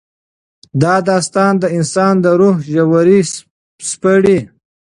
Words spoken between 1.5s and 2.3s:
د انسان د